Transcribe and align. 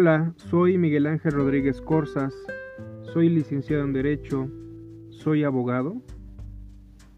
Hola, 0.00 0.32
soy 0.36 0.78
Miguel 0.78 1.06
Ángel 1.06 1.32
Rodríguez 1.32 1.82
Corzas, 1.82 2.34
soy 3.02 3.28
licenciado 3.28 3.84
en 3.84 3.92
Derecho, 3.92 4.48
soy 5.10 5.44
abogado, 5.44 6.00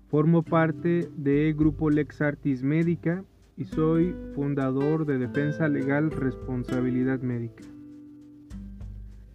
formo 0.08 0.42
parte 0.42 1.08
de 1.16 1.54
Grupo 1.56 1.90
Lex 1.90 2.20
Artis 2.20 2.64
Médica 2.64 3.22
y 3.56 3.66
soy 3.66 4.16
fundador 4.34 5.06
de 5.06 5.18
Defensa 5.18 5.68
Legal 5.68 6.10
Responsabilidad 6.10 7.20
Médica. 7.20 7.62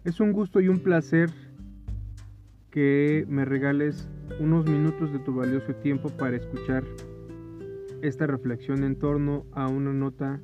Es 0.04 0.20
un 0.20 0.32
gusto 0.32 0.60
y 0.60 0.68
un 0.68 0.80
placer 0.80 1.30
que 2.70 3.24
me 3.30 3.46
regales 3.46 4.10
unos 4.40 4.66
minutos 4.66 5.10
de 5.10 5.20
tu 5.20 5.34
valioso 5.34 5.74
tiempo 5.76 6.10
para 6.10 6.36
escuchar 6.36 6.84
esta 8.02 8.26
reflexión 8.26 8.84
en 8.84 8.98
torno 8.98 9.46
a 9.52 9.68
una 9.68 9.94
nota 9.94 10.38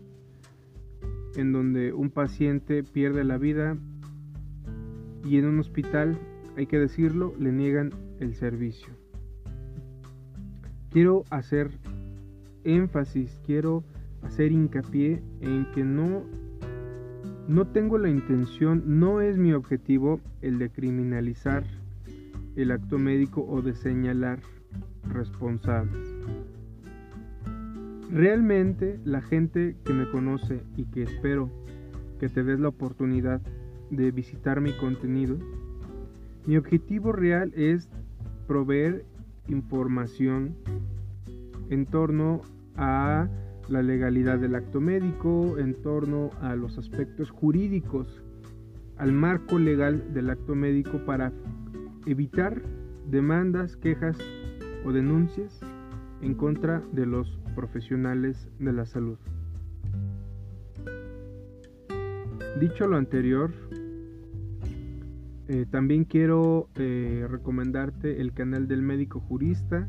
en 1.37 1.53
donde 1.53 1.93
un 1.93 2.11
paciente 2.11 2.83
pierde 2.83 3.25
la 3.25 3.39
vida 3.39 3.77
y 5.25 5.39
en 5.39 5.47
un 5.47 5.59
hospital, 5.59 6.19
hay 6.57 6.67
que 6.67 6.79
decirlo, 6.79 7.35
le 7.39 7.53
niegan 7.53 7.91
el 8.21 8.35
servicio. 8.35 8.89
Quiero 10.91 11.25
hacer 11.31 11.71
énfasis, 12.65 13.41
quiero 13.45 13.85
hacer 14.23 14.53
hincapié 14.53 15.23
en 15.41 15.67
que 15.75 15.85
no 15.85 16.25
no 17.47 17.67
tengo 17.67 17.99
la 17.99 18.09
intención, 18.09 18.83
no 18.87 19.21
es 19.21 19.37
mi 19.37 19.53
objetivo 19.53 20.19
el 20.41 20.59
de 20.59 20.71
criminalizar 20.71 21.63
el 22.57 22.71
acto 22.71 22.99
médico 22.99 23.45
o 23.47 23.61
de 23.61 23.75
señalar 23.75 24.41
responsables. 25.13 26.14
Realmente 28.15 29.01
la 29.05 29.21
gente 29.21 29.75
que 29.85 29.93
me 29.93 30.09
conoce 30.09 30.61
y 30.77 30.85
que 30.85 31.03
espero 31.03 31.51
que 32.21 32.29
te 32.29 32.45
des 32.45 32.61
la 32.61 32.69
oportunidad 32.69 33.41
de 33.91 34.13
visitar 34.13 34.61
mi 34.61 34.71
contenido, 34.71 35.37
mi 36.47 36.57
objetivo 36.57 37.11
real 37.11 37.53
es 37.57 37.89
proveer 38.47 39.05
información 39.49 40.55
en 41.71 41.87
torno 41.87 42.43
a 42.77 43.27
la 43.69 43.83
legalidad 43.83 44.39
del 44.39 44.55
acto 44.55 44.81
médico, 44.81 45.59
en 45.59 45.75
torno 45.83 46.31
a 46.41 46.55
los 46.55 46.79
aspectos 46.79 47.31
jurídicos, 47.31 48.23
al 48.97 49.11
marco 49.11 49.59
legal 49.59 50.15
del 50.15 50.31
acto 50.31 50.55
médico 50.55 51.05
para 51.05 51.33
evitar 52.07 52.63
demandas, 53.11 53.77
quejas 53.77 54.17
o 54.85 54.93
denuncias 54.93 55.59
en 56.23 56.35
contra 56.35 56.81
de 56.93 57.07
los 57.07 57.41
profesionales 57.55 58.49
de 58.59 58.73
la 58.73 58.87
salud. 58.87 59.19
Dicho 62.61 62.87
lo 62.87 62.97
anterior, 62.97 63.53
eh, 65.49 65.67
también 65.71 66.05
quiero 66.05 66.69
eh, 66.77 67.27
recomendarte 67.29 68.21
el 68.21 68.33
canal 68.33 68.67
del 68.67 68.83
médico 68.83 69.21
jurista, 69.21 69.89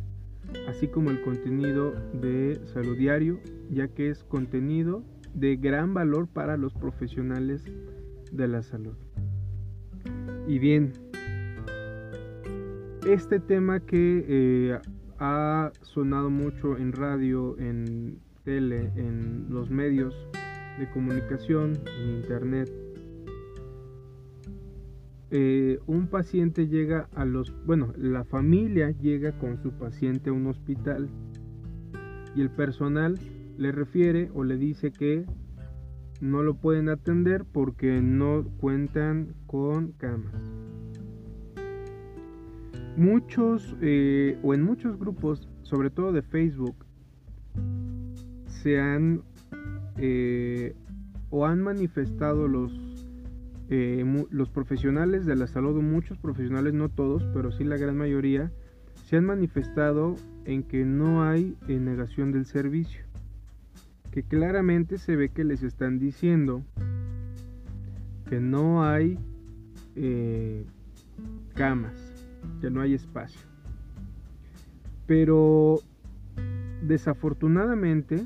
así 0.67 0.87
como 0.87 1.11
el 1.11 1.21
contenido 1.21 1.93
de 2.13 2.59
Salud 2.65 2.97
Diario, 2.97 3.39
ya 3.71 3.87
que 3.87 4.09
es 4.09 4.23
contenido 4.23 5.03
de 5.33 5.55
gran 5.55 5.93
valor 5.93 6.27
para 6.27 6.57
los 6.57 6.73
profesionales 6.73 7.63
de 8.31 8.47
la 8.47 8.63
salud. 8.63 8.95
Y 10.47 10.59
bien, 10.59 10.91
este 13.07 13.39
tema 13.39 13.79
que 13.79 14.25
eh, 14.27 14.79
ha 15.19 15.71
sonado 15.81 16.29
mucho 16.29 16.77
en 16.77 16.91
radio, 16.91 17.57
en 17.59 18.19
tele, 18.43 18.91
en 18.95 19.47
los 19.49 19.69
medios 19.69 20.13
de 20.79 20.89
comunicación, 20.91 21.73
en 21.99 22.09
internet. 22.17 22.71
Eh, 25.31 25.79
un 25.87 26.07
paciente 26.07 26.67
llega 26.67 27.09
a 27.15 27.25
los, 27.25 27.53
bueno, 27.65 27.93
la 27.97 28.23
familia 28.23 28.91
llega 28.91 29.37
con 29.37 29.61
su 29.61 29.71
paciente 29.71 30.29
a 30.29 30.33
un 30.33 30.47
hospital 30.47 31.09
y 32.35 32.41
el 32.41 32.49
personal 32.49 33.19
le 33.57 33.71
refiere 33.71 34.29
o 34.33 34.43
le 34.43 34.57
dice 34.57 34.91
que 34.91 35.25
no 36.21 36.43
lo 36.43 36.55
pueden 36.55 36.89
atender 36.89 37.45
porque 37.45 38.01
no 38.01 38.45
cuentan 38.57 39.33
con 39.47 39.93
camas 39.93 40.74
muchos 42.97 43.75
eh, 43.81 44.37
o 44.43 44.53
en 44.53 44.63
muchos 44.63 44.97
grupos, 44.97 45.47
sobre 45.63 45.89
todo 45.89 46.11
de 46.11 46.21
Facebook, 46.21 46.75
se 48.47 48.79
han 48.79 49.21
eh, 49.97 50.75
o 51.29 51.45
han 51.45 51.61
manifestado 51.61 52.47
los, 52.47 52.71
eh, 53.69 54.05
los 54.29 54.49
profesionales 54.49 55.25
de 55.25 55.35
la 55.35 55.47
salud, 55.47 55.81
muchos 55.81 56.17
profesionales, 56.17 56.73
no 56.73 56.89
todos, 56.89 57.23
pero 57.33 57.51
sí 57.51 57.63
la 57.63 57.77
gran 57.77 57.97
mayoría, 57.97 58.51
se 59.05 59.17
han 59.17 59.25
manifestado 59.25 60.15
en 60.45 60.63
que 60.63 60.85
no 60.85 61.23
hay 61.23 61.55
negación 61.67 62.31
del 62.31 62.45
servicio, 62.45 63.03
que 64.11 64.23
claramente 64.23 64.97
se 64.97 65.15
ve 65.15 65.29
que 65.29 65.43
les 65.43 65.63
están 65.63 65.99
diciendo 65.99 66.63
que 68.29 68.39
no 68.39 68.83
hay 68.83 69.19
camas 71.53 72.14
no 72.69 72.81
hay 72.81 72.93
espacio. 72.93 73.41
Pero 75.07 75.79
desafortunadamente, 76.81 78.25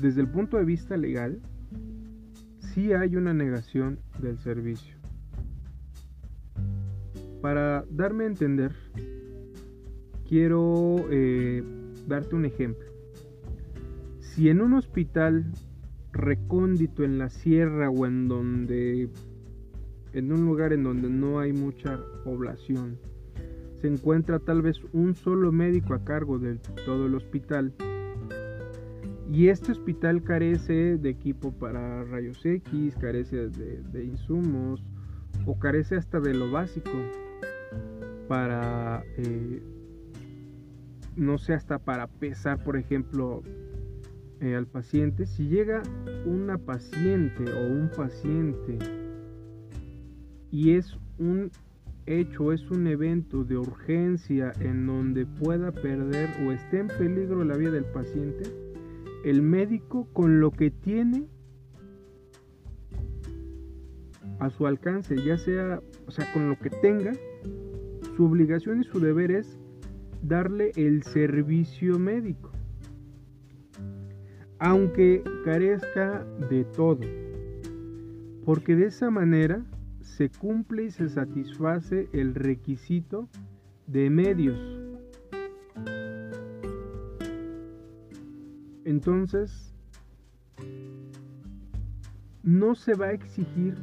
desde 0.00 0.20
el 0.20 0.28
punto 0.28 0.56
de 0.56 0.64
vista 0.64 0.96
legal, 0.96 1.40
sí 2.60 2.92
hay 2.92 3.16
una 3.16 3.34
negación 3.34 3.98
del 4.20 4.38
servicio. 4.38 4.94
Para 7.40 7.84
darme 7.90 8.24
a 8.24 8.28
entender, 8.28 8.72
quiero 10.28 10.96
eh, 11.10 11.62
darte 12.06 12.34
un 12.34 12.44
ejemplo. 12.44 12.86
Si 14.20 14.48
en 14.48 14.60
un 14.60 14.74
hospital 14.74 15.44
recóndito 16.14 17.04
en 17.04 17.18
la 17.18 17.28
sierra 17.28 17.90
o 17.90 18.06
en 18.06 18.28
donde 18.28 19.10
en 20.12 20.32
un 20.32 20.46
lugar 20.46 20.72
en 20.72 20.84
donde 20.84 21.10
no 21.10 21.40
hay 21.40 21.52
mucha 21.52 22.00
población. 22.22 22.98
Se 23.80 23.88
encuentra 23.88 24.38
tal 24.38 24.62
vez 24.62 24.80
un 24.92 25.14
solo 25.14 25.52
médico 25.52 25.94
a 25.94 26.04
cargo 26.04 26.38
de 26.38 26.56
todo 26.84 27.06
el 27.06 27.14
hospital. 27.14 27.72
Y 29.30 29.48
este 29.48 29.72
hospital 29.72 30.22
carece 30.22 30.96
de 30.96 31.10
equipo 31.10 31.52
para 31.52 32.04
rayos 32.04 32.44
X, 32.44 32.94
carece 32.96 33.48
de, 33.48 34.04
insumos 34.04 34.84
o 35.46 35.58
carece 35.58 35.96
hasta 35.96 36.20
de 36.20 36.34
lo 36.34 36.50
básico 36.50 36.92
para, 38.28 39.02
eh, 39.16 39.62
no 41.16 41.38
sé, 41.38 41.54
hasta 41.54 41.78
para 41.78 42.06
pesar, 42.06 42.62
por 42.62 42.76
ejemplo, 42.76 43.42
eh, 44.40 44.54
al 44.54 44.66
paciente. 44.66 45.26
Si 45.26 45.48
llega 45.48 45.82
una 46.26 46.58
paciente 46.58 47.44
o 47.52 47.66
un 47.66 47.90
paciente 47.96 48.78
y 50.50 50.72
es 50.72 50.98
un 51.18 51.50
hecho, 52.06 52.52
es 52.52 52.70
un 52.70 52.86
evento 52.86 53.44
de 53.44 53.56
urgencia 53.56 54.52
en 54.60 54.86
donde 54.86 55.26
pueda 55.26 55.72
perder 55.72 56.30
o 56.46 56.52
esté 56.52 56.80
en 56.80 56.88
peligro 56.88 57.44
la 57.44 57.56
vida 57.56 57.70
del 57.70 57.84
paciente, 57.86 58.44
el 59.24 59.42
médico 59.42 60.06
con 60.12 60.40
lo 60.40 60.50
que 60.50 60.70
tiene 60.70 61.26
a 64.38 64.50
su 64.50 64.66
alcance, 64.66 65.16
ya 65.24 65.38
sea, 65.38 65.80
o 66.06 66.10
sea, 66.10 66.30
con 66.32 66.48
lo 66.48 66.58
que 66.58 66.70
tenga, 66.70 67.12
su 68.16 68.24
obligación 68.24 68.80
y 68.80 68.84
su 68.84 69.00
deber 69.00 69.30
es 69.30 69.58
darle 70.22 70.72
el 70.76 71.02
servicio 71.02 71.98
médico. 71.98 72.50
Aunque 74.58 75.22
carezca 75.44 76.24
de 76.50 76.64
todo. 76.64 77.00
Porque 78.44 78.76
de 78.76 78.86
esa 78.86 79.10
manera 79.10 79.64
se 80.04 80.28
cumple 80.28 80.84
y 80.84 80.90
se 80.90 81.08
satisface 81.08 82.08
el 82.12 82.34
requisito 82.34 83.28
de 83.86 84.10
medios. 84.10 84.58
Entonces, 88.84 89.74
no 92.42 92.74
se 92.74 92.94
va 92.94 93.06
a 93.06 93.12
exigir 93.12 93.74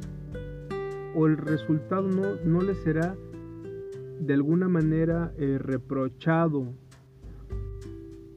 o 1.14 1.26
el 1.26 1.36
resultado 1.36 2.08
no, 2.08 2.62
le 2.62 2.74
será 2.76 3.16
de 4.20 4.32
alguna 4.32 4.68
manera 4.68 5.34
eh, 5.36 5.58
reprochado 5.58 6.72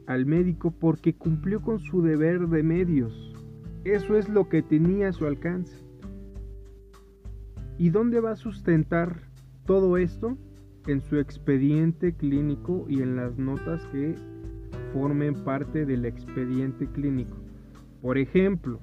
al 0.07 0.25
médico 0.25 0.71
porque 0.71 1.13
cumplió 1.13 1.61
con 1.61 1.79
su 1.79 2.01
deber 2.01 2.47
de 2.47 2.63
medios. 2.63 3.33
Eso 3.83 4.17
es 4.17 4.27
lo 4.27 4.49
que 4.49 4.63
tenía 4.63 5.09
a 5.09 5.13
su 5.13 5.27
alcance. 5.27 5.84
¿Y 7.77 7.89
dónde 7.89 8.21
va 8.21 8.31
a 8.31 8.35
sustentar 8.35 9.21
todo 9.65 9.97
esto? 9.97 10.37
En 10.87 11.01
su 11.01 11.17
expediente 11.17 12.13
clínico 12.13 12.85
y 12.87 13.01
en 13.01 13.15
las 13.15 13.37
notas 13.37 13.85
que 13.87 14.15
formen 14.93 15.33
parte 15.43 15.85
del 15.85 16.05
expediente 16.05 16.87
clínico. 16.87 17.35
Por 18.01 18.17
ejemplo, 18.17 18.79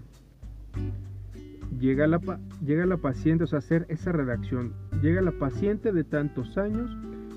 llega 1.78 2.06
la, 2.06 2.20
llega 2.64 2.84
la 2.86 2.96
paciente, 2.98 3.44
o 3.44 3.46
sea, 3.46 3.60
hacer 3.60 3.86
esa 3.88 4.12
redacción, 4.12 4.74
llega 5.00 5.22
la 5.22 5.32
paciente 5.32 5.92
de 5.92 6.04
tantos 6.04 6.58
años 6.58 6.90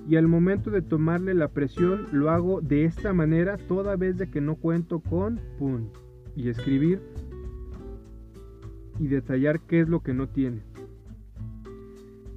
y 0.09 0.17
al 0.17 0.27
momento 0.27 0.71
de 0.71 0.81
tomarle 0.81 1.33
la 1.33 1.47
presión 1.47 2.07
lo 2.11 2.31
hago 2.31 2.61
de 2.61 2.85
esta 2.85 3.13
manera 3.13 3.57
toda 3.57 3.95
vez 3.95 4.17
de 4.17 4.29
que 4.29 4.41
no 4.41 4.55
cuento 4.55 4.99
con 4.99 5.39
pum 5.57 5.87
y 6.35 6.49
escribir 6.49 7.01
y 8.99 9.07
detallar 9.07 9.61
qué 9.61 9.81
es 9.81 9.89
lo 9.89 10.01
que 10.01 10.13
no 10.13 10.27
tiene. 10.27 10.61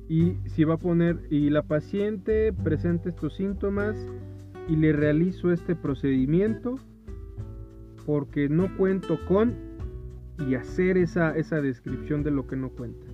Y 0.08 0.36
si 0.46 0.64
va 0.64 0.74
a 0.74 0.78
poner 0.78 1.20
y 1.30 1.50
la 1.50 1.62
paciente 1.62 2.52
presenta 2.52 3.10
estos 3.10 3.36
síntomas 3.36 3.96
y 4.68 4.76
le 4.76 4.92
realizo 4.92 5.52
este 5.52 5.76
procedimiento 5.76 6.76
porque 8.06 8.48
no 8.48 8.74
cuento 8.76 9.18
con 9.26 9.54
y 10.46 10.54
hacer 10.54 10.96
esa, 10.96 11.36
esa 11.36 11.60
descripción 11.60 12.22
de 12.22 12.30
lo 12.30 12.46
que 12.46 12.56
no 12.56 12.70
cuenta. 12.70 13.06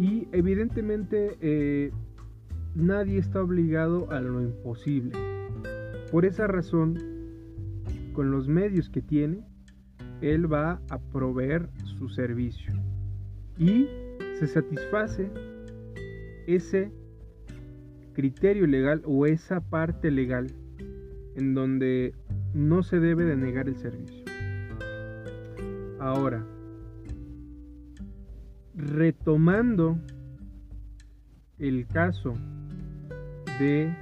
Y 0.00 0.28
evidentemente 0.32 1.36
eh, 1.40 1.92
nadie 2.74 3.18
está 3.18 3.42
obligado 3.42 4.10
a 4.10 4.20
lo 4.20 4.42
imposible. 4.42 5.16
Por 6.10 6.24
esa 6.24 6.46
razón, 6.46 6.98
con 8.12 8.30
los 8.30 8.48
medios 8.48 8.88
que 8.88 9.02
tiene, 9.02 9.44
él 10.20 10.52
va 10.52 10.80
a 10.88 10.98
proveer 10.98 11.68
su 11.84 12.08
servicio. 12.08 12.72
Y 13.58 13.88
se 14.38 14.46
satisface 14.46 15.30
ese 16.46 16.92
criterio 18.14 18.66
legal 18.66 19.02
o 19.04 19.26
esa 19.26 19.60
parte 19.60 20.10
legal 20.10 20.48
en 21.34 21.54
donde 21.54 22.14
no 22.54 22.82
se 22.82 22.98
debe 22.98 23.24
de 23.24 23.36
negar 23.36 23.68
el 23.68 23.76
servicio. 23.76 24.24
Ahora, 26.00 26.44
retomando 28.74 29.98
el 31.58 31.86
caso 31.86 32.34
de 33.58 33.92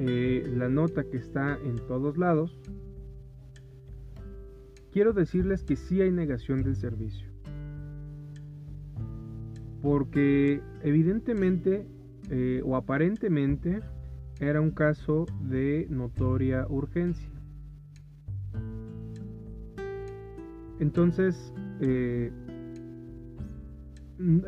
eh, 0.00 0.52
la 0.56 0.68
nota 0.68 1.04
que 1.04 1.16
está 1.16 1.58
en 1.64 1.76
todos 1.86 2.18
lados, 2.18 2.60
quiero 4.92 5.12
decirles 5.12 5.62
que 5.62 5.76
sí 5.76 6.02
hay 6.02 6.10
negación 6.10 6.62
del 6.62 6.76
servicio. 6.76 7.35
Porque 9.86 10.60
evidentemente 10.82 11.86
eh, 12.28 12.60
o 12.64 12.74
aparentemente 12.74 13.78
era 14.40 14.60
un 14.60 14.72
caso 14.72 15.26
de 15.42 15.86
notoria 15.88 16.66
urgencia. 16.68 17.30
Entonces, 20.80 21.54
eh, 21.80 22.32
en, 24.18 24.44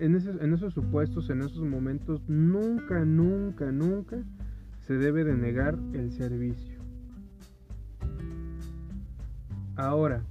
en, 0.00 0.54
esos 0.54 0.74
supuestos, 0.74 1.30
en 1.30 1.42
esos 1.42 1.62
momentos, 1.62 2.28
nunca, 2.28 3.04
nunca, 3.04 3.70
nunca 3.70 4.24
se 4.80 4.94
debe 4.94 5.22
de 5.22 5.36
negar 5.36 5.78
el 5.92 6.10
servicio. 6.10 6.80
Ahora, 9.76 10.24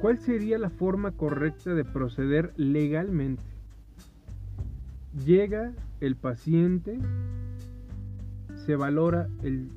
¿cuál 0.00 0.18
sería 0.18 0.58
la 0.58 0.70
forma 0.70 1.12
correcta 1.12 1.74
de 1.74 1.84
proceder 1.84 2.52
legalmente? 2.56 3.42
Llega 5.24 5.72
el 6.00 6.16
paciente, 6.16 6.98
se 8.54 8.76
valora 8.76 9.28
el, 9.42 9.70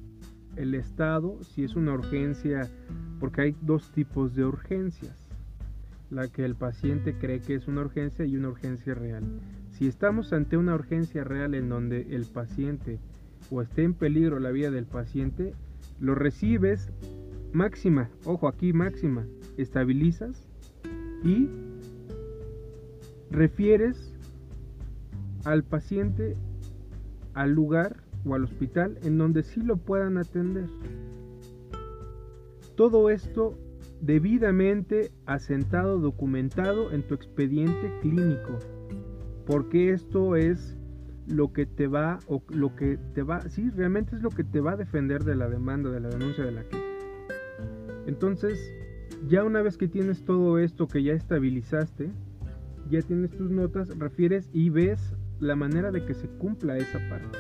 el 0.55 0.75
estado, 0.75 1.43
si 1.43 1.63
es 1.63 1.75
una 1.75 1.93
urgencia, 1.93 2.69
porque 3.19 3.41
hay 3.41 3.55
dos 3.61 3.91
tipos 3.91 4.35
de 4.35 4.45
urgencias. 4.45 5.17
La 6.09 6.27
que 6.27 6.43
el 6.43 6.55
paciente 6.55 7.15
cree 7.17 7.39
que 7.39 7.55
es 7.55 7.67
una 7.67 7.81
urgencia 7.81 8.25
y 8.25 8.35
una 8.35 8.49
urgencia 8.49 8.93
real. 8.93 9.23
Si 9.71 9.87
estamos 9.87 10.33
ante 10.33 10.57
una 10.57 10.75
urgencia 10.75 11.23
real 11.23 11.55
en 11.55 11.69
donde 11.69 12.15
el 12.15 12.25
paciente 12.25 12.99
o 13.49 13.61
esté 13.61 13.83
en 13.83 13.93
peligro 13.93 14.39
la 14.39 14.51
vida 14.51 14.69
del 14.71 14.85
paciente, 14.85 15.53
lo 15.99 16.13
recibes 16.13 16.91
máxima, 17.53 18.09
ojo 18.25 18.47
aquí 18.47 18.73
máxima, 18.73 19.25
estabilizas 19.57 20.47
y 21.23 21.49
refieres 23.29 24.13
al 25.45 25.63
paciente 25.63 26.35
al 27.33 27.51
lugar 27.51 27.97
o 28.25 28.35
al 28.35 28.43
hospital 28.43 28.97
en 29.03 29.17
donde 29.17 29.43
sí 29.43 29.61
lo 29.61 29.77
puedan 29.77 30.17
atender. 30.17 30.67
Todo 32.75 33.09
esto 33.09 33.57
debidamente 34.01 35.11
asentado, 35.25 35.99
documentado 35.99 36.91
en 36.91 37.03
tu 37.03 37.13
expediente 37.13 37.91
clínico, 38.01 38.57
porque 39.45 39.91
esto 39.91 40.35
es 40.35 40.77
lo 41.27 41.53
que 41.53 41.65
te 41.65 41.87
va 41.87 42.19
o 42.27 42.43
lo 42.49 42.75
que 42.75 42.97
te 43.13 43.21
va, 43.21 43.41
sí, 43.49 43.69
realmente 43.69 44.15
es 44.15 44.21
lo 44.21 44.29
que 44.29 44.43
te 44.43 44.59
va 44.59 44.71
a 44.71 44.77
defender 44.77 45.23
de 45.23 45.35
la 45.35 45.49
demanda, 45.49 45.91
de 45.91 45.99
la 45.99 46.09
denuncia 46.09 46.43
de 46.43 46.51
la 46.51 46.63
queja. 46.63 46.83
Entonces, 48.07 48.73
ya 49.27 49.43
una 49.43 49.61
vez 49.61 49.77
que 49.77 49.87
tienes 49.87 50.23
todo 50.23 50.57
esto 50.59 50.87
que 50.87 51.03
ya 51.03 51.13
estabilizaste, 51.13 52.09
ya 52.89 53.01
tienes 53.01 53.31
tus 53.31 53.51
notas, 53.51 53.89
refieres 53.97 54.49
y 54.53 54.69
ves 54.69 55.15
la 55.39 55.55
manera 55.55 55.91
de 55.91 56.05
que 56.05 56.13
se 56.13 56.27
cumpla 56.27 56.77
esa 56.77 56.99
parte. 57.09 57.37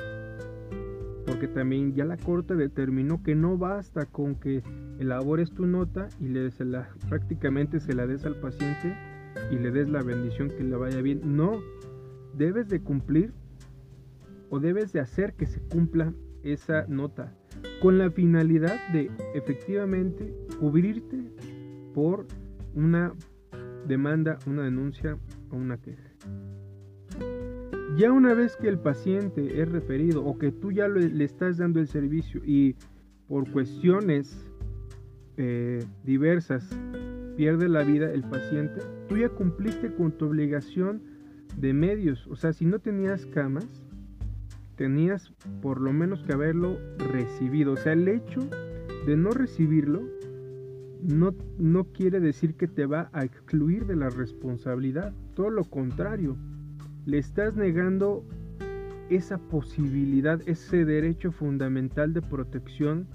Porque 1.25 1.47
también 1.47 1.93
ya 1.93 2.05
la 2.05 2.17
corte 2.17 2.55
determinó 2.55 3.21
que 3.23 3.35
no 3.35 3.57
basta 3.57 4.05
con 4.05 4.35
que 4.35 4.63
elabores 4.99 5.51
tu 5.51 5.65
nota 5.65 6.09
y 6.19 6.27
le 6.27 6.49
la, 6.59 6.89
prácticamente 7.09 7.79
se 7.79 7.93
la 7.93 8.07
des 8.07 8.25
al 8.25 8.35
paciente 8.35 8.95
y 9.51 9.55
le 9.55 9.71
des 9.71 9.89
la 9.89 10.01
bendición 10.01 10.49
que 10.49 10.63
le 10.63 10.75
vaya 10.75 11.01
bien. 11.01 11.21
No, 11.37 11.59
debes 12.35 12.69
de 12.69 12.81
cumplir 12.81 13.33
o 14.49 14.59
debes 14.59 14.93
de 14.93 14.99
hacer 14.99 15.33
que 15.33 15.45
se 15.45 15.61
cumpla 15.61 16.13
esa 16.43 16.85
nota 16.87 17.33
con 17.81 17.97
la 17.97 18.09
finalidad 18.09 18.75
de 18.91 19.11
efectivamente 19.33 20.33
cubrirte 20.59 21.31
por 21.93 22.27
una 22.73 23.13
demanda, 23.87 24.37
una 24.45 24.63
denuncia 24.63 25.17
o 25.49 25.55
una 25.55 25.77
queja. 25.77 26.09
Ya 27.97 28.11
una 28.11 28.33
vez 28.33 28.55
que 28.55 28.69
el 28.69 28.79
paciente 28.79 29.61
es 29.61 29.69
referido 29.69 30.23
o 30.23 30.37
que 30.37 30.51
tú 30.51 30.71
ya 30.71 30.87
le, 30.87 31.23
estás 31.23 31.57
dando 31.57 31.79
el 31.79 31.87
servicio 31.87 32.41
y 32.45 32.75
por 33.27 33.49
cuestiones 33.51 34.45
eh, 35.37 35.83
diversas 36.03 36.69
pierde 37.35 37.69
la 37.69 37.83
vida 37.83 38.11
el 38.11 38.23
paciente, 38.23 38.81
tú 39.07 39.17
ya 39.17 39.29
cumpliste 39.29 39.93
con 39.93 40.11
tu 40.11 40.25
obligación 40.25 41.01
de 41.57 41.73
medios. 41.73 42.27
O 42.27 42.35
sea, 42.35 42.53
si 42.53 42.65
no 42.65 42.79
tenías 42.79 43.25
camas, 43.25 43.83
tenías 44.75 45.33
por 45.61 45.81
lo 45.81 45.91
menos 45.91 46.23
que 46.23 46.33
haberlo 46.33 46.77
recibido. 47.11 47.73
O 47.73 47.77
sea, 47.77 47.93
el 47.93 48.07
hecho 48.07 48.41
de 49.05 49.17
no 49.17 49.31
recibirlo 49.31 50.03
no, 51.03 51.33
no 51.57 51.85
quiere 51.85 52.19
decir 52.19 52.55
que 52.55 52.67
te 52.67 52.85
va 52.85 53.09
a 53.13 53.23
excluir 53.23 53.85
de 53.85 53.95
la 53.95 54.09
responsabilidad. 54.09 55.13
Todo 55.35 55.49
lo 55.49 55.63
contrario 55.63 56.37
le 57.05 57.17
estás 57.17 57.55
negando 57.55 58.23
esa 59.09 59.37
posibilidad, 59.37 60.39
ese 60.47 60.85
derecho 60.85 61.31
fundamental 61.31 62.13
de 62.13 62.21
protección 62.21 63.07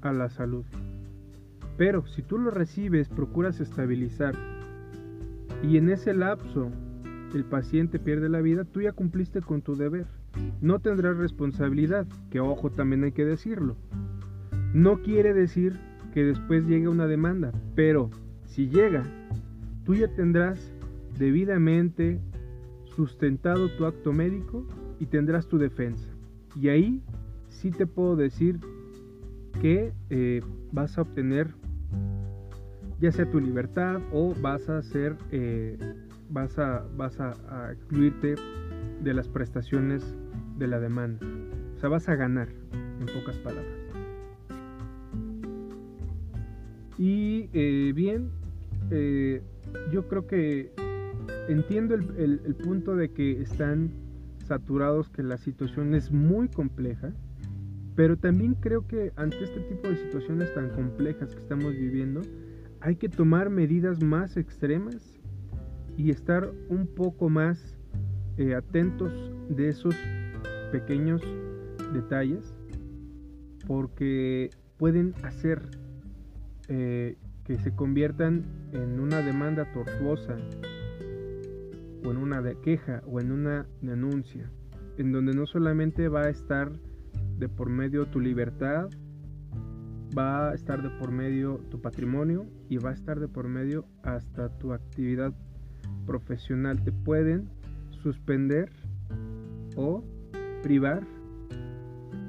a 0.00 0.12
la 0.12 0.30
salud. 0.30 0.64
Pero 1.76 2.06
si 2.06 2.22
tú 2.22 2.38
lo 2.38 2.50
recibes, 2.50 3.08
procuras 3.08 3.60
estabilizar 3.60 4.34
y 5.62 5.76
en 5.76 5.90
ese 5.90 6.12
lapso 6.14 6.70
el 7.34 7.44
paciente 7.44 7.98
pierde 7.98 8.28
la 8.28 8.40
vida, 8.40 8.64
tú 8.64 8.82
ya 8.82 8.92
cumpliste 8.92 9.40
con 9.40 9.62
tu 9.62 9.76
deber. 9.76 10.06
No 10.60 10.80
tendrás 10.80 11.16
responsabilidad, 11.16 12.06
que 12.30 12.40
ojo 12.40 12.70
también 12.70 13.04
hay 13.04 13.12
que 13.12 13.24
decirlo. 13.24 13.76
No 14.74 15.02
quiere 15.02 15.32
decir 15.34 15.78
que 16.12 16.24
después 16.24 16.66
llegue 16.66 16.88
una 16.88 17.06
demanda, 17.06 17.52
pero 17.74 18.10
si 18.46 18.68
llega, 18.68 19.02
tú 19.84 19.94
ya 19.94 20.08
tendrás 20.08 20.72
debidamente 21.18 22.20
sustentado 22.84 23.70
tu 23.76 23.86
acto 23.86 24.12
médico 24.12 24.66
y 25.00 25.06
tendrás 25.06 25.46
tu 25.48 25.58
defensa. 25.58 26.08
Y 26.60 26.68
ahí 26.68 27.02
sí 27.48 27.70
te 27.70 27.86
puedo 27.86 28.16
decir 28.16 28.60
que 29.60 29.92
eh, 30.10 30.42
vas 30.72 30.98
a 30.98 31.02
obtener 31.02 31.48
ya 33.00 33.10
sea 33.10 33.28
tu 33.28 33.40
libertad 33.40 34.00
o 34.12 34.32
vas 34.40 34.68
a 34.68 34.80
ser 34.82 35.16
eh, 35.32 35.76
vas 36.30 36.58
a 36.58 36.86
vas 36.96 37.18
a, 37.18 37.72
excluirte 37.72 38.36
de 39.02 39.14
las 39.14 39.28
prestaciones 39.28 40.14
de 40.56 40.66
la 40.68 40.78
demanda. 40.78 41.26
O 41.76 41.80
sea 41.80 41.88
vas 41.88 42.08
a 42.08 42.14
ganar 42.14 42.48
en 43.00 43.06
pocas 43.06 43.36
palabras 43.38 43.91
y 46.98 47.48
eh, 47.52 47.92
bien 47.94 48.30
yo 49.90 50.06
creo 50.06 50.26
que 50.26 50.72
entiendo 51.48 51.94
el, 51.94 52.56
punto 52.62 52.94
de 52.96 53.10
que 53.10 53.40
están 53.40 53.90
saturados, 54.46 55.08
que 55.08 55.22
la 55.22 55.38
situación 55.38 55.94
es 55.94 56.10
muy 56.10 56.48
compleja 56.48 57.12
Pero 57.94 58.16
también 58.16 58.54
creo 58.54 58.86
que 58.86 59.12
ante 59.16 59.42
este 59.44 59.60
tipo 59.60 59.88
de 59.88 59.96
situaciones 59.96 60.52
tan 60.54 60.70
complejas 60.70 61.34
que 61.34 61.40
estamos 61.40 61.72
viviendo, 61.72 62.22
hay 62.80 62.96
que 62.96 63.08
tomar 63.08 63.50
medidas 63.50 64.02
más 64.02 64.36
extremas 64.36 65.20
y 65.96 66.10
estar 66.10 66.50
un 66.68 66.86
poco 66.86 67.28
más 67.28 67.78
eh, 68.38 68.54
atentos 68.54 69.12
de 69.48 69.68
esos 69.68 69.94
pequeños 70.72 71.22
detalles 71.92 72.54
porque 73.66 74.50
pueden 74.78 75.14
hacer 75.22 75.62
eh, 76.68 77.16
que 77.44 77.58
se 77.58 77.74
conviertan 77.74 78.44
en 78.72 79.00
una 79.00 79.18
demanda 79.18 79.72
tortuosa 79.72 80.36
o 82.04 82.10
en 82.10 82.16
una 82.16 82.42
queja 82.62 83.02
o 83.06 83.20
en 83.20 83.32
una 83.32 83.66
denuncia 83.80 84.50
en 84.98 85.12
donde 85.12 85.34
no 85.34 85.46
solamente 85.46 86.08
va 86.08 86.22
a 86.22 86.28
estar 86.28 86.72
de 87.38 87.48
por 87.48 87.68
medio 87.68 88.06
tu 88.06 88.20
libertad, 88.20 88.88
va 90.16 90.50
a 90.50 90.54
estar 90.54 90.82
de 90.82 90.90
por 90.90 91.10
medio 91.10 91.58
tu 91.70 91.80
patrimonio 91.80 92.46
y 92.68 92.76
va 92.76 92.90
a 92.90 92.94
estar 92.94 93.18
de 93.18 93.28
por 93.28 93.48
medio 93.48 93.86
hasta 94.02 94.48
tu 94.58 94.72
actividad 94.72 95.32
profesional. 96.06 96.82
Te 96.82 96.92
pueden 96.92 97.48
suspender 98.02 98.70
o 99.76 100.04
privar 100.62 101.06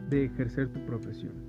de 0.09 0.25
ejercer 0.25 0.69
tu 0.69 0.85
profesión. 0.85 1.42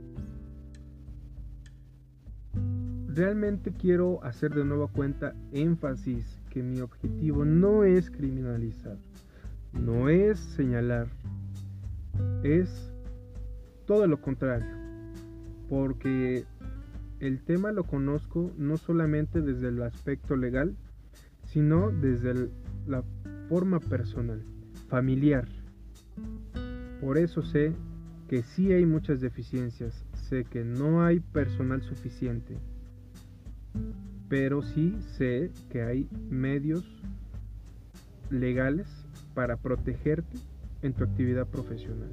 Realmente 3.14 3.71
quiero 3.71 4.18
hacer 4.25 4.52
de 4.52 4.64
nueva 4.64 4.88
cuenta 4.88 5.37
énfasis 5.52 6.40
que 6.50 6.64
mi 6.64 6.80
objetivo 6.80 7.44
no 7.44 7.85
es 7.85 8.11
criminalizar, 8.11 8.97
no 9.73 10.09
es 10.09 10.40
señalar, 10.40 11.06
es 12.42 12.92
todo 13.87 14.09
lo 14.09 14.21
contrario, 14.21 14.66
porque 15.68 16.44
el 17.21 17.40
tema 17.44 17.71
lo 17.71 17.85
conozco 17.85 18.50
no 18.59 18.76
solamente 18.78 19.42
desde 19.42 19.68
el 19.68 19.80
aspecto 19.83 20.35
legal, 20.35 20.75
sino 21.44 21.92
desde 21.92 22.50
la 22.88 23.04
forma 23.49 23.78
personal, 23.78 24.42
familiar. 24.88 25.47
Por 27.00 27.16
eso 27.18 27.42
sé 27.42 27.75
que 28.28 28.42
sí 28.42 28.73
hay 28.73 28.87
muchas 28.87 29.21
deficiencias, 29.21 30.04
sé 30.14 30.42
que 30.42 30.64
no 30.64 31.04
hay 31.04 31.21
personal 31.21 31.80
suficiente, 31.80 32.59
pero 34.28 34.62
sí 34.62 34.97
sé 35.16 35.50
que 35.71 35.83
hay 35.83 36.09
medios 36.31 36.85
legales 38.31 38.87
para 39.35 39.57
protegerte 39.57 40.38
en 40.83 40.93
tu 40.93 41.04
actividad 41.04 41.47
profesional. 41.47 42.11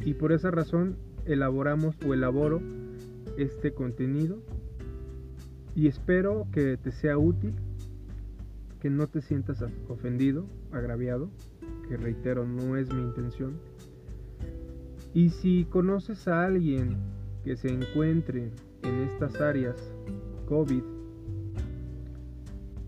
Y 0.00 0.14
por 0.14 0.32
esa 0.32 0.50
razón 0.50 0.96
elaboramos 1.26 1.96
o 2.06 2.14
elaboro 2.14 2.60
este 3.36 3.72
contenido 3.72 4.42
y 5.74 5.86
espero 5.86 6.46
que 6.52 6.76
te 6.76 6.90
sea 6.90 7.18
útil, 7.18 7.54
que 8.80 8.90
no 8.90 9.06
te 9.06 9.20
sientas 9.20 9.64
ofendido, 9.88 10.46
agraviado, 10.72 11.30
que 11.88 11.96
reitero, 11.96 12.46
no 12.46 12.76
es 12.76 12.92
mi 12.92 13.02
intención. 13.02 13.58
Y 15.14 15.30
si 15.30 15.64
conoces 15.64 16.28
a 16.28 16.44
alguien 16.44 16.96
que 17.44 17.56
se 17.56 17.68
encuentre 17.68 18.50
en 18.82 18.94
estas 19.02 19.40
áreas 19.40 19.76
COVID. 20.48 20.82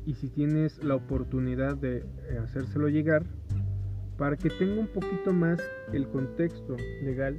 Y 0.06 0.14
si 0.14 0.28
tienes 0.28 0.82
la 0.82 0.96
oportunidad 0.96 1.76
de 1.76 2.04
hacérselo 2.42 2.88
llegar, 2.88 3.24
para 4.16 4.36
que 4.36 4.50
tenga 4.50 4.80
un 4.80 4.88
poquito 4.88 5.32
más 5.32 5.60
el 5.92 6.08
contexto 6.08 6.76
legal 7.02 7.38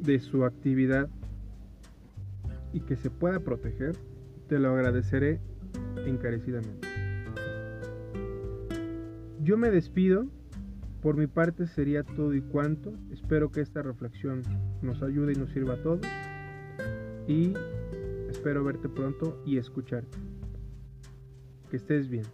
de 0.00 0.18
su 0.18 0.44
actividad 0.44 1.08
y 2.72 2.80
que 2.80 2.96
se 2.96 3.10
pueda 3.10 3.40
proteger, 3.40 3.96
te 4.48 4.58
lo 4.58 4.70
agradeceré 4.70 5.40
encarecidamente. 6.06 6.88
Yo 9.42 9.58
me 9.58 9.70
despido, 9.70 10.26
por 11.02 11.16
mi 11.16 11.26
parte 11.26 11.66
sería 11.66 12.02
todo 12.02 12.34
y 12.34 12.40
cuanto, 12.40 12.94
espero 13.12 13.50
que 13.52 13.60
esta 13.60 13.82
reflexión 13.82 14.42
nos 14.80 15.02
ayude 15.02 15.32
y 15.32 15.36
nos 15.36 15.50
sirva 15.50 15.74
a 15.74 15.82
todos. 15.82 16.00
Y 17.28 17.52
espero 18.44 18.62
verte 18.62 18.90
pronto 18.90 19.40
y 19.46 19.56
escucharte. 19.56 20.18
Que 21.70 21.78
estés 21.78 22.10
bien. 22.10 22.26